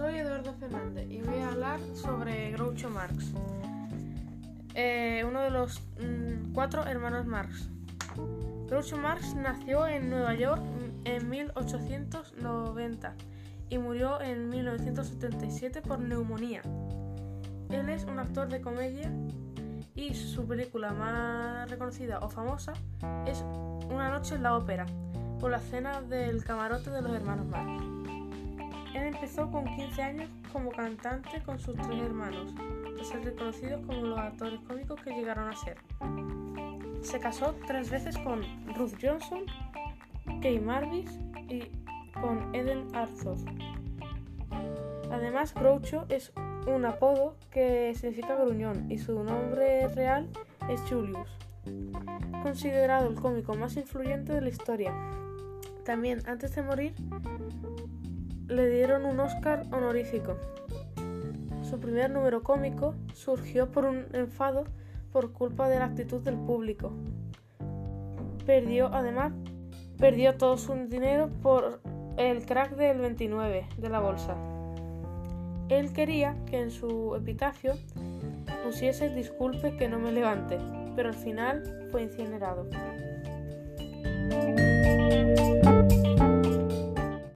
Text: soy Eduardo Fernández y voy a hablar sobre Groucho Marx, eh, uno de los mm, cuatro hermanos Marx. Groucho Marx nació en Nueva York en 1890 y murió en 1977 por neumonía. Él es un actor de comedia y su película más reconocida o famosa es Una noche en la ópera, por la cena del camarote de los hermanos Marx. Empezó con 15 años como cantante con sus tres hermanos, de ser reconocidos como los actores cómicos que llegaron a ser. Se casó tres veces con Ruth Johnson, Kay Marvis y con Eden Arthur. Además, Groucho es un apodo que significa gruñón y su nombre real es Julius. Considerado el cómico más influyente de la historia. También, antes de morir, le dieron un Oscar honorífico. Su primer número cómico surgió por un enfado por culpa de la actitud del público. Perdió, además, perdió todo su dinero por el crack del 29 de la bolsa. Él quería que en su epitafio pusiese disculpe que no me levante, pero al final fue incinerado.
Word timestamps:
soy 0.00 0.16
Eduardo 0.16 0.54
Fernández 0.54 1.06
y 1.10 1.20
voy 1.20 1.40
a 1.40 1.48
hablar 1.48 1.78
sobre 1.92 2.52
Groucho 2.52 2.88
Marx, 2.88 3.34
eh, 4.74 5.22
uno 5.28 5.42
de 5.42 5.50
los 5.50 5.82
mm, 6.00 6.54
cuatro 6.54 6.86
hermanos 6.86 7.26
Marx. 7.26 7.68
Groucho 8.66 8.96
Marx 8.96 9.34
nació 9.34 9.86
en 9.86 10.08
Nueva 10.08 10.34
York 10.34 10.62
en 11.04 11.28
1890 11.28 13.14
y 13.68 13.76
murió 13.76 14.22
en 14.22 14.48
1977 14.48 15.82
por 15.82 15.98
neumonía. 15.98 16.62
Él 17.68 17.90
es 17.90 18.04
un 18.04 18.18
actor 18.20 18.48
de 18.48 18.62
comedia 18.62 19.12
y 19.94 20.14
su 20.14 20.46
película 20.46 20.92
más 20.94 21.70
reconocida 21.70 22.20
o 22.20 22.30
famosa 22.30 22.72
es 23.26 23.44
Una 23.90 24.08
noche 24.08 24.36
en 24.36 24.44
la 24.44 24.56
ópera, 24.56 24.86
por 25.40 25.50
la 25.50 25.58
cena 25.58 26.00
del 26.00 26.42
camarote 26.42 26.88
de 26.88 27.02
los 27.02 27.12
hermanos 27.12 27.44
Marx. 27.48 28.09
Empezó 29.06 29.50
con 29.50 29.64
15 29.64 30.02
años 30.02 30.30
como 30.52 30.70
cantante 30.70 31.42
con 31.42 31.58
sus 31.58 31.74
tres 31.76 31.98
hermanos, 32.00 32.54
de 32.96 33.04
ser 33.04 33.24
reconocidos 33.24 33.84
como 33.86 34.02
los 34.02 34.18
actores 34.18 34.60
cómicos 34.60 35.00
que 35.02 35.10
llegaron 35.10 35.48
a 35.48 35.56
ser. 35.56 35.78
Se 37.02 37.18
casó 37.18 37.54
tres 37.66 37.90
veces 37.90 38.16
con 38.18 38.42
Ruth 38.74 38.94
Johnson, 39.00 39.44
Kay 40.42 40.60
Marvis 40.60 41.10
y 41.48 41.70
con 42.20 42.54
Eden 42.54 42.94
Arthur. 42.94 43.36
Además, 45.10 45.54
Groucho 45.54 46.06
es 46.08 46.32
un 46.66 46.84
apodo 46.84 47.36
que 47.50 47.94
significa 47.94 48.36
gruñón 48.36 48.90
y 48.90 48.98
su 48.98 49.24
nombre 49.24 49.88
real 49.88 50.28
es 50.68 50.80
Julius. 50.82 51.28
Considerado 52.42 53.08
el 53.08 53.16
cómico 53.16 53.54
más 53.54 53.76
influyente 53.76 54.32
de 54.32 54.40
la 54.40 54.48
historia. 54.48 54.94
También, 55.84 56.22
antes 56.26 56.54
de 56.54 56.62
morir, 56.62 56.94
le 58.48 58.68
dieron 58.68 59.06
un 59.06 59.20
Oscar 59.20 59.66
honorífico. 59.72 60.36
Su 61.62 61.78
primer 61.78 62.10
número 62.10 62.42
cómico 62.42 62.94
surgió 63.14 63.70
por 63.70 63.84
un 63.84 64.06
enfado 64.12 64.64
por 65.12 65.32
culpa 65.32 65.68
de 65.68 65.78
la 65.78 65.86
actitud 65.86 66.20
del 66.20 66.36
público. 66.36 66.92
Perdió, 68.44 68.92
además, 68.92 69.32
perdió 69.98 70.36
todo 70.36 70.56
su 70.56 70.74
dinero 70.88 71.28
por 71.42 71.80
el 72.16 72.44
crack 72.44 72.76
del 72.76 72.98
29 72.98 73.66
de 73.76 73.88
la 73.88 74.00
bolsa. 74.00 74.36
Él 75.68 75.92
quería 75.92 76.36
que 76.46 76.60
en 76.60 76.70
su 76.70 77.14
epitafio 77.14 77.74
pusiese 78.64 79.08
disculpe 79.10 79.76
que 79.76 79.88
no 79.88 79.98
me 79.98 80.10
levante, 80.10 80.58
pero 80.96 81.10
al 81.10 81.14
final 81.14 81.88
fue 81.92 82.02
incinerado. 82.02 82.68